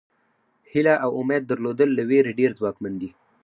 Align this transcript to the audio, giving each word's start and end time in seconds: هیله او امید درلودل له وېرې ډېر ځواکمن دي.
هیله 0.71 0.93
او 1.03 1.09
امید 1.21 1.43
درلودل 1.49 1.89
له 1.97 2.03
وېرې 2.09 2.33
ډېر 2.39 2.51
ځواکمن 2.59 2.93
دي. 3.01 3.09